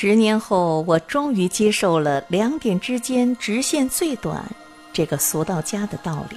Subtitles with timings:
[0.00, 4.48] 十年后，我终于接受了两点之间直线最短
[4.92, 6.36] 这个俗到家的道理。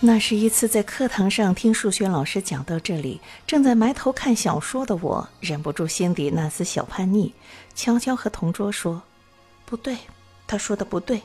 [0.00, 7.34] 那是一次在课堂上听数学老师讲到这里，正在埋头看小说的我，忍不住心底那丝小叛逆，
[7.74, 9.02] 悄悄和同桌说
[9.68, 9.98] ：“不对，
[10.46, 11.20] 他说的不对。”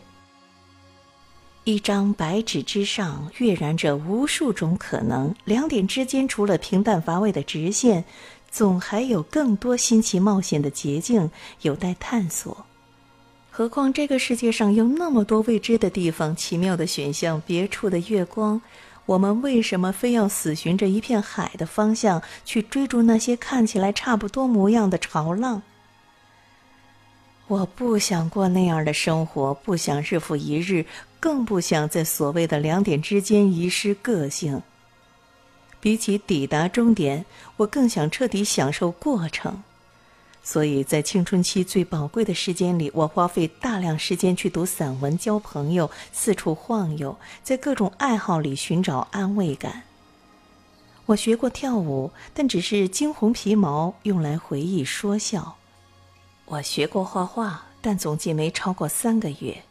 [1.63, 8.05] 一张白纸之上跃然着无数种可能，两点之间除了平淡乏味的直线，
[8.55, 11.29] 总还有更多新奇冒险的捷径
[11.63, 12.65] 有待探索。
[13.51, 18.61] 何况这个世界上有那么多未知的地方、奇妙的选项、别处的月光，
[19.05, 25.61] 我们为什么非要死循着一片海的方向去追逐那些看起来差不多模样的潮浪？
[27.47, 30.85] 我不想过那样的生活，不想日复一日，
[31.19, 34.61] 更不想在所谓的两点之间遗失个性。
[35.85, 37.25] 比起抵达终点，
[37.57, 39.61] 我更想彻底享受过程。
[40.41, 49.83] 所以在青春期最宝贵的时间里，我花费大量时间去读散文、交朋友、四处晃悠，在各种爱好里寻找安慰感。
[51.05, 55.55] 我学过跳舞，但只是惊鸿皮毛，用来回忆说笑。
[56.45, 59.61] 我学过画画，但总计没超过三个月，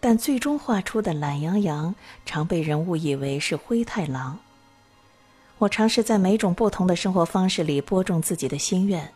[0.00, 4.38] 但最终画出的懒羊羊，常被人误以为是灰太狼。
[5.60, 9.12] 我尝试在每种不同的生活方式里播种自己的心愿。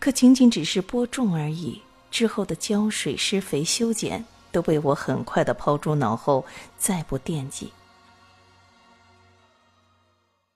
[0.00, 6.44] 可仅仅只是播种而已，之后的浇水、施肥、修剪都被我很快的抛诸脑后，
[6.76, 7.70] 再不惦记。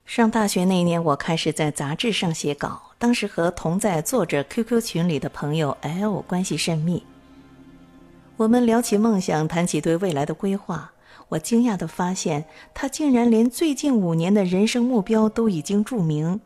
[0.05, 7.05] 上大学那年，我开始在杂志上写稿，当时和同在作者 QQ 群里的朋友 L 关系甚密。
[8.37, 10.91] 我们聊起梦想，谈起对未来的规划，
[11.29, 16.41] 我惊讶地发现，他竟然连最近五年的人生目标都已经注明。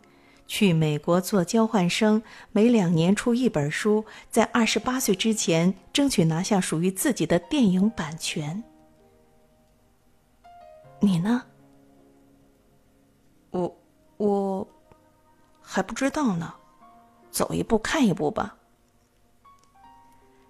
[0.48, 8.62] 去美国做交换生，每两年出一本书，在二十八岁之前争取拿下属于自己的电影版权。
[11.00, 11.44] 你呢？
[13.50, 13.76] 我
[14.18, 14.68] 我
[15.60, 16.52] 还不知道呢，
[17.30, 18.56] 走一步看一步吧。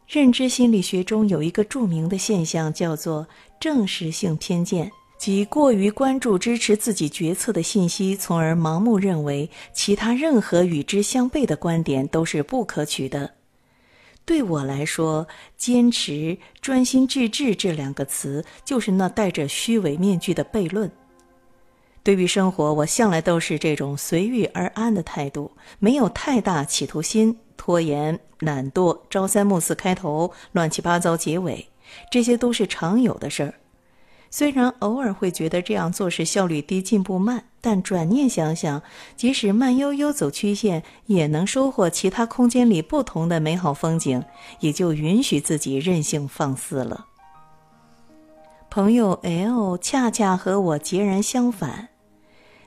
[0.09, 3.27] 认知心理学中有一个著名的现象，叫做
[3.63, 4.91] 证实性偏见。
[5.17, 13.35] 即过于关注支持自己决策的信息，从而盲目认为其他任何与之相悖的观点都是不可取的。
[14.25, 20.91] 对我来说，“坚持”“专心致志”这两个词就是那戴着虚伪面具的悖论。
[22.03, 31.69] 对于生活，我向来都是这种随遇而安的态度，没有太大企图心，拖延、懒惰、朝三暮四开头，乱七八糟结尾，
[32.11, 33.55] 这些都是常有的事儿。
[34.31, 38.83] 虽然偶尔会觉得这样做是效率低、进步慢，但转念想想，
[39.15, 44.25] 即使慢悠悠走曲线，也能收获其他空间里不同的美好风景，
[44.61, 47.05] 也就允许自己任性放肆了。
[48.71, 51.91] 朋友 L 恰恰和我截然相反，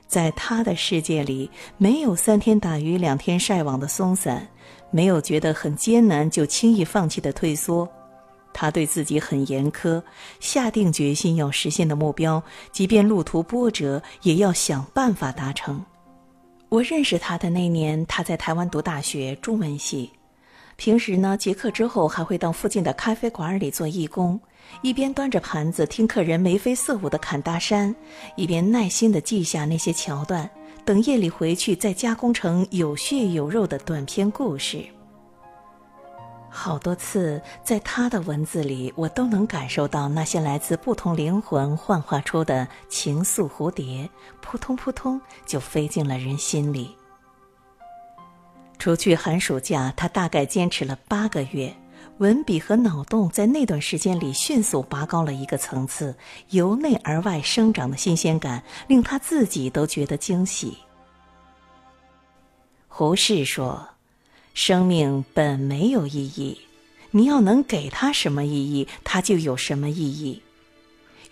[0.06, 4.46] 在他的世界里，没有三天打鱼两天晒网的松散，
[4.92, 7.88] 没有觉得很艰难就轻易放弃的退缩。
[8.52, 10.02] 他对自己很严苛，
[10.40, 12.42] 下定决心要实现的目标，
[12.72, 15.84] 即便路途波折，也要想办法达成。
[16.68, 20.10] 我认识他的那年，他在台湾读大学中文系，
[20.76, 24.40] 平时呢，结课之后还会到附近的咖啡馆里做义工，
[24.82, 27.94] 一边端着盘子听客人眉飞色舞的侃大山，
[28.36, 30.50] 一边耐心地记下那些桥段，
[30.84, 34.84] 等夜里回去再加工成有血有肉的短篇故事。
[36.48, 44.08] 好多次，在他的文字里，我都能感受到那些来自不同灵魂幻化出的情愫蝴蝶，
[44.40, 46.96] 扑通扑通就飞进了人心里。
[48.78, 51.74] 除去寒暑假，他大概坚持了八个月，
[52.18, 56.16] 文笔和脑洞在那段时间里迅速拔高了一个层次，
[56.50, 60.78] 由内而外生长的新鲜感，令他自己都觉得惊喜。
[62.88, 63.95] 胡适说。
[64.56, 66.62] 生命本没有意义，
[67.10, 70.40] 你要能给它什么意义，它就有什么意义。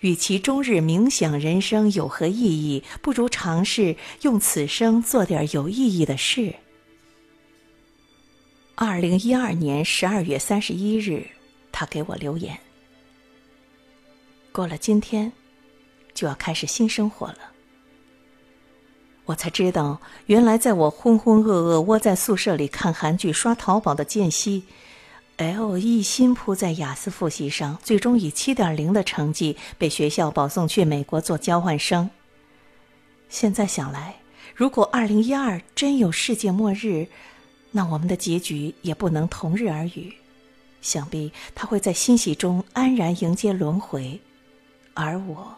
[0.01, 6.53] 与其终日冥想人生有何意义，不如尝试用此生做点有意义的事。
[8.75, 11.25] 二零一二年十二月三十一日，
[11.71, 12.55] 他给我留言
[14.53, 15.33] ：“过了今天，
[16.13, 17.53] 就要开始新生活了。”
[19.25, 24.63] 我才知道，原来在我浑浑噩噩窝在宿舍里看韩剧、刷淘宝的间隙
[25.37, 32.09] ，L 一心扑在雅思复习上，最终以七点零的成绩被学校保送去美国做交换生。
[33.27, 34.15] 现在想来，
[34.53, 37.07] 如果二零一二真有世界末日，
[37.71, 40.13] 那我们的结局也不能同日而语。
[40.81, 44.21] 想必他会在欣喜中安然迎接轮回，
[44.93, 45.55] 而我，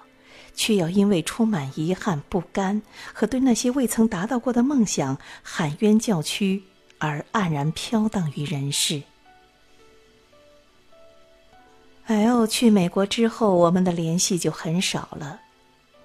[0.57, 2.81] 却要因为充满遗憾、不甘
[3.13, 6.63] 和对那些未曾达到过的梦想喊冤叫屈，
[6.97, 9.03] 而黯然飘荡于人世。
[12.07, 15.39] L 去美国之后，我们的联系就很少了。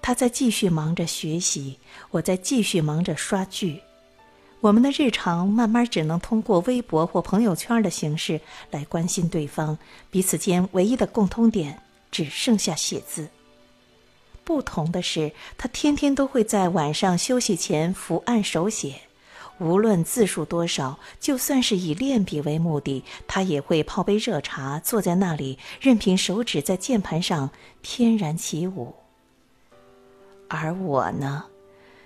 [0.01, 1.79] 他在继续忙着学习，
[2.11, 3.81] 我在继续忙着刷剧。
[4.59, 8.39] 我们的日常慢慢只能通过微博或朋友圈的形式
[8.69, 9.77] 来关心对方，
[10.11, 13.27] 彼此间唯一的共通点只剩下写字。
[14.53, 18.97] 不同的是，他天天都会在晚上休息前伏案手写，
[19.57, 27.49] 无论字数多少，就算是以练笔为目的，他也会泡杯热茶，坐在那里，任凭手指在键盘上
[27.81, 28.93] 翩然起舞。
[30.47, 31.45] 而我呢？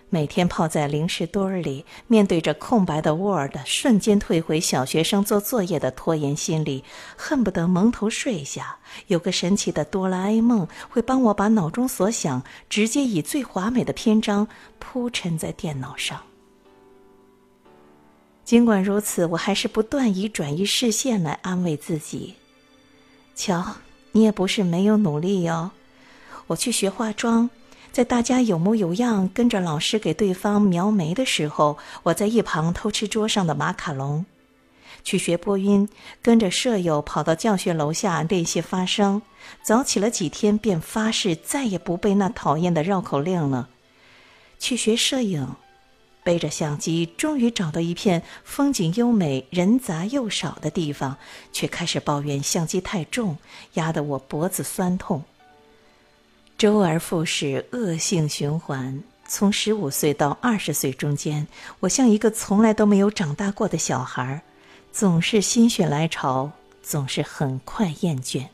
[0.09, 6.85] 每天泡在零食堆里，面对着空白的 Word，瞬间退回小学生做作业的拖延心理，
[7.17, 8.77] 恨不得蒙头睡下。
[9.07, 14.47] 有个神奇的哆啦 A 梦会帮我把脑中所想直接以最华美的篇章
[14.79, 16.21] 铺陈在电脑上。
[18.45, 22.35] 尽管如此，我还是不断以转移视线来安慰自己。
[23.35, 23.75] 瞧，
[24.13, 25.71] 你也不是没有努力哟。
[26.47, 27.49] 我去学化妆。
[27.97, 34.23] 在大家有模有样跟着老师给对方描眉的时候，我在一旁偷吃桌上的马卡龙；
[35.03, 35.89] 去学播音，
[36.21, 39.23] 跟着舍友跑到教学楼下练习发声。
[39.63, 43.67] 早起了几天，便发誓再也不背那讨厌的绕口令了。
[44.59, 45.55] 去学摄影，
[46.23, 51.17] 背着相机，终于找到一片风景优美、人杂又少的地方，
[51.51, 53.39] 却开始抱怨相机太重，
[53.73, 55.23] 压得我脖子酸痛。
[56.57, 59.03] 周而复始，恶性循环。
[59.27, 61.45] 从十五岁到二十岁中间，
[61.81, 64.41] 我像一个从来都没有长大过的小孩，
[64.91, 66.49] 总是心血来潮，
[66.81, 68.47] 总是很快厌倦。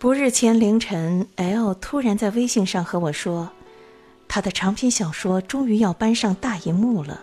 [0.00, 3.48] 不日前凌晨，L 突然在微信上和我说，
[4.26, 7.20] 他的长篇小说终于要搬上大荧幕了。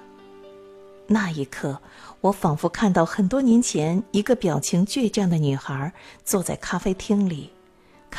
[1.08, 1.82] 那一刻，
[2.22, 5.92] 我仿佛看到很多年前一个表情倔强的女孩
[6.24, 7.50] 坐在咖啡厅里。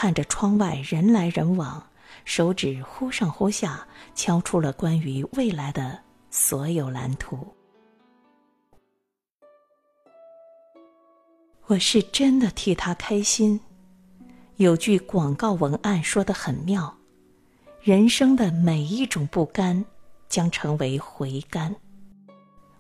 [0.01, 1.85] 看着窗外人来人往，
[2.25, 3.85] 手指忽上忽下
[4.15, 5.99] 敲出了关于未来的
[6.31, 7.45] 所有蓝图。
[11.67, 13.61] 我是真的替他开心。
[14.59, 16.97] 有句广告文案说的很妙：
[17.81, 19.85] 人生的每一种不甘，
[20.29, 21.75] 将成为回甘。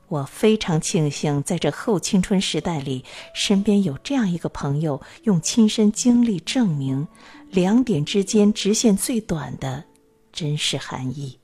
[0.08, 7.06] 我非常庆幸，在这后青春时代里，身边有这样一个朋友，用亲身经历证明，
[7.50, 9.84] 两点之间直线最短的
[10.32, 11.38] 真实含义，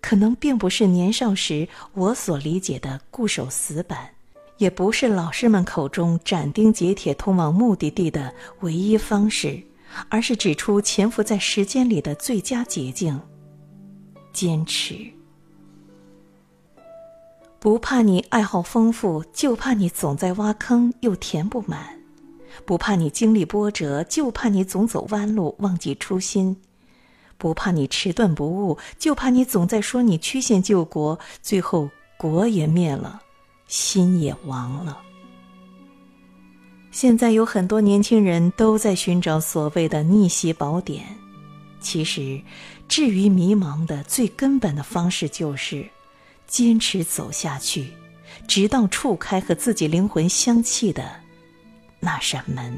[0.00, 4.08] 可能并不是年少时我所理解的固守死板，
[4.56, 9.62] 也不是老师们口中斩钉截铁通往目的地的唯一方式，
[10.08, 13.20] 而是指出潜伏在时间里的最佳捷径——
[14.32, 15.19] 坚持。
[17.60, 21.78] 不怕你爱好丰富，就怕你总在挖坑又填不满；
[22.64, 26.56] 不怕你经历波折，就怕你总走弯路忘记初心；
[27.36, 33.20] 不怕你迟钝不悟，就怕你总在说你曲线救国，最后国也灭了，
[33.66, 34.98] 心也亡了。
[36.90, 41.04] 现在有很多年轻人都在寻找所谓的逆袭宝典，
[41.78, 42.40] 其实，
[42.88, 45.86] 至于迷茫的最根本的方式就是。
[46.50, 47.92] 坚持走下去，
[48.48, 51.08] 直到触开和自己灵魂相契的
[52.00, 52.76] 那扇门。